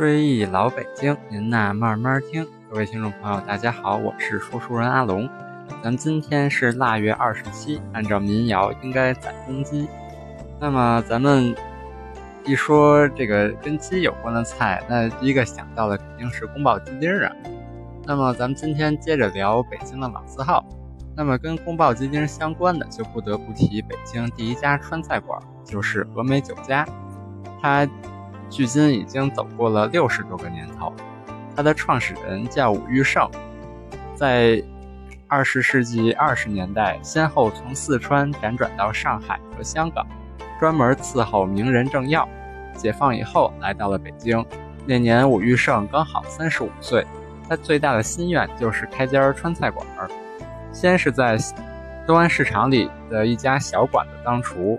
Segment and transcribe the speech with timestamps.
[0.00, 2.46] 追忆老北京，您呐慢慢听。
[2.70, 5.28] 各位听众朋友，大家好，我是说书人阿龙。
[5.82, 9.86] 咱们今天是腊月二十七，按照民谣应该宰公鸡。
[10.58, 11.54] 那么咱们
[12.46, 17.30] 一说这个跟鸡有关的菜，那第一个想到的肯定是宫保鸡丁啊。
[18.06, 20.64] 那么咱们今天接着聊北京的老字号。
[21.14, 26.86] 那么跟宫保鸡丁相关的，就不得不提北京第一家川菜馆，就是峨眉酒家。
[27.60, 27.86] 它
[28.50, 30.92] 距今已经走过了六十多个年头。
[31.56, 33.30] 它的创始人叫武玉胜，
[34.14, 34.62] 在
[35.28, 40.04] 二十世纪二十年代，先后从四川辗转到上海和香港，
[40.58, 42.28] 专门伺候名人政要。
[42.76, 44.44] 解放以后，来到了北京。
[44.86, 47.06] 那年武玉胜刚好三十五岁，
[47.48, 50.08] 他最大的心愿就是开间川菜馆儿。
[50.72, 51.36] 先是在
[52.06, 54.78] 东安市场里的一家小馆子当厨，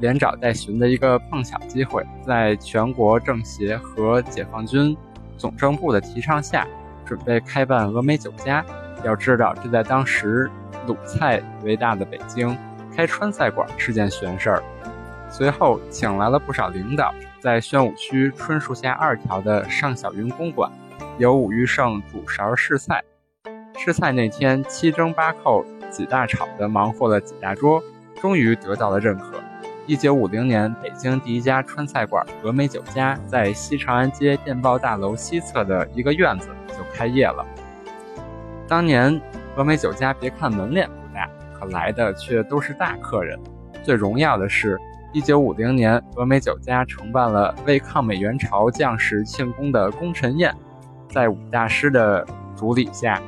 [0.00, 4.96] 连找带寻的一个碰巧机会，在全国政协和解放军
[5.36, 6.66] 总政部的提倡下，
[7.04, 8.64] 准备开办峨眉酒家。
[9.04, 10.50] 要知道，这在当时
[10.86, 12.56] 鲁菜为大的北京，
[12.94, 14.62] 开川菜馆是件玄事儿。
[15.28, 20.70] 随后，请来了不少领导，在宣武区椿树下二条的上小云公馆，
[21.18, 23.02] 由武玉胜主勺试菜。
[23.76, 27.82] 试菜那天，七蒸八扣、几大炒的忙活了几大桌，
[28.20, 29.35] 终于得到了认可。
[29.88, 37.46] 一九五零年，北京第一家川菜馆峨眉酒家在西长安街电报大楼西侧的一个院子就开业了。
[38.66, 39.20] 当年，
[39.56, 43.38] 峨眉酒家别看门脸不大，可来的却都是大客人。
[43.84, 44.76] 最荣耀的是，
[45.12, 50.52] 一九五零年，峨眉酒家承办了为抗美援朝将士庆功的功臣宴，
[51.08, 53.22] 在武大师的主理下。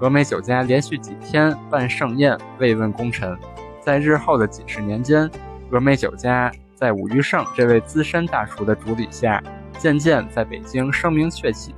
[0.00, 3.38] 峨眉酒家连续几天办盛宴慰问功臣，
[3.80, 5.30] 在日后的几十年间，
[5.70, 9.42] 峨眉酒家在武玉胜这位资深大厨的主理下，
[9.78, 11.74] 渐渐在北京声名鹊起。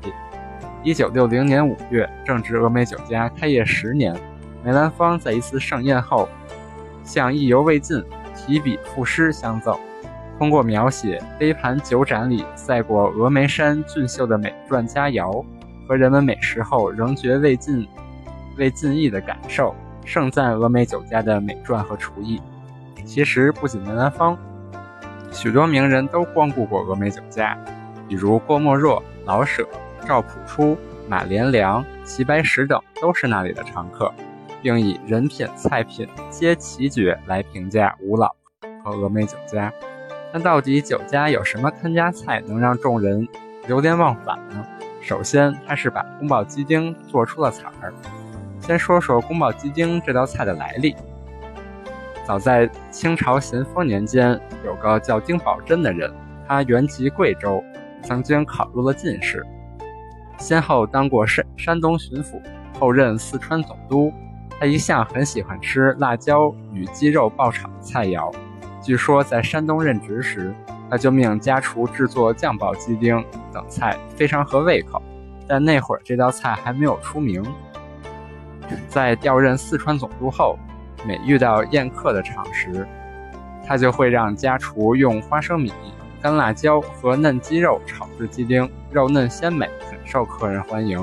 [0.83, 4.14] 一九六零年五月，正值峨眉酒家开业十年，
[4.64, 6.28] 梅兰芳在一次盛宴后，
[7.03, 8.03] 向意犹未尽
[8.37, 9.77] 提笔赋诗相赠，
[10.38, 15.44] 通过描写杯盘酒盏里赛过峨眉山俊秀的美馔佳肴，
[15.88, 17.87] 和人们美食后仍觉未尽。
[18.56, 22.41] 未尽意的感受，盛赞峨眉酒家的美馔和厨艺。
[23.09, 24.37] 其实不仅梅兰芳，
[25.33, 27.59] 许多名人都光顾过峨眉酒家，
[28.07, 29.67] 比如郭沫若、老舍、
[30.07, 30.77] 赵朴初、
[31.09, 34.13] 马连良、齐白石等都是那里的常客，
[34.61, 38.31] 并以人品、菜品皆奇绝来评价吴老
[38.85, 39.73] 和峨眉酒家。
[40.31, 43.27] 那到底酒家有什么看家菜能让众人
[43.67, 44.63] 流连忘返呢？
[45.01, 47.91] 首先，他是把宫保鸡丁做出了彩儿。
[48.61, 50.95] 先说说宫保鸡丁这道菜的来历。
[52.28, 56.12] 早在清朝咸丰年间，有个叫丁宝桢的人，
[56.47, 57.65] 他原籍贵州，
[58.03, 59.43] 曾经考入了进士，
[60.39, 62.39] 先后当过山山东巡抚，
[62.78, 64.12] 后任四川总督。
[64.61, 68.31] 他一向很喜欢吃辣椒与鸡肉爆炒的菜肴。
[68.83, 70.53] 据说在山东任职时，
[70.91, 73.25] 他就命家厨制作酱爆鸡丁
[73.55, 75.00] 等菜，非常合胃口。
[75.47, 77.43] 但那会儿这道菜还没有出名。
[78.87, 80.59] 在调任四川总督后，
[81.09, 82.87] 每遇到宴客的场时，
[83.67, 85.73] 他就会让家厨用花生米、
[86.21, 91.03] 干辣椒和嫩鸡肉炒制鸡丁，肉嫩鲜美，很受客人欢迎。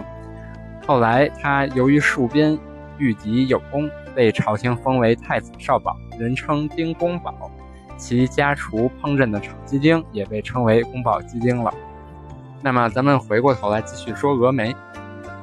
[0.86, 2.56] 后来，他由于戍边
[3.00, 7.34] 御敌有功，被朝廷封为太子少保，人称丁公保。
[7.98, 11.74] 其家厨烹饪的炒鸡丁也被称为宫保鸡丁了。
[12.62, 14.76] 那么，咱们回过头来继续说峨眉。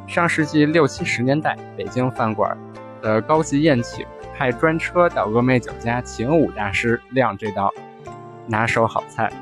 [0.06, 2.56] 上世纪六七十年代，北京饭馆
[3.00, 4.06] 的高级宴请
[4.42, 7.72] 派专车到峨眉酒家请武大师亮这道
[8.48, 9.32] 拿手好菜。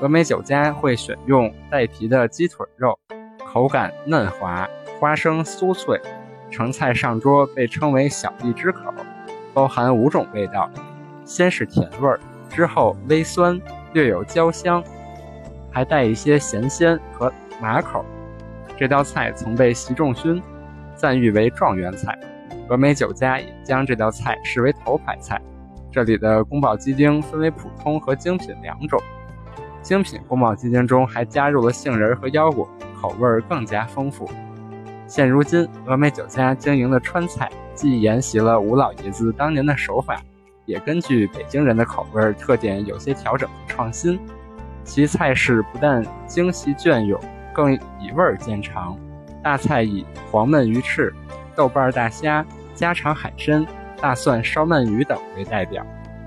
[0.00, 2.98] 峨眉酒家会选用带皮的鸡腿肉，
[3.44, 4.66] 口感嫩滑，
[4.98, 6.00] 花生酥脆，
[6.50, 8.94] 成菜上桌被称为小荔枝口，
[9.52, 10.70] 包含五种味道，
[11.26, 12.18] 先是甜味儿，
[12.48, 13.60] 之后微酸，
[13.92, 14.82] 略有焦香，
[15.70, 17.30] 还带一些咸鲜和
[17.60, 18.02] 麻口。
[18.78, 20.42] 这道菜曾被习仲勋
[20.94, 22.18] 赞誉为状元菜，
[22.70, 25.42] 峨眉酒家也将这道菜视为头牌菜。
[25.90, 29.02] 这里的宫保鸡丁分为普通和精品两种，
[29.82, 32.68] 精品宫保鸡丁中还加入了杏仁和腰果，
[33.02, 34.30] 口味更加丰富。
[35.08, 40.22] 现如今，峨眉酒家经营的川菜既沿袭了吴老爷子当年的手法，
[40.64, 44.16] 也根据北京人的口味特点有些调整和创新。
[44.84, 47.20] 其菜式不但精细隽永。
[47.52, 48.96] 更以味儿见长，
[49.42, 51.12] 大菜以黄焖鱼翅、
[51.56, 53.66] 豆瓣大虾、家常海参、
[54.00, 55.82] 大蒜烧鳗鱼等为代表；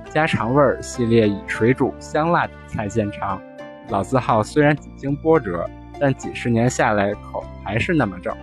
[0.10, 3.42] 家常味儿系列以水煮香辣等菜见长。
[3.90, 5.70] 老字号虽然几经波折，
[6.00, 8.36] 但几十年下来口还是那么正。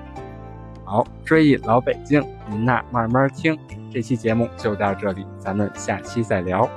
[0.85, 3.57] 好，追忆老北京，您那慢慢听。
[3.93, 6.69] 这期节目就到这里，咱们下期再聊。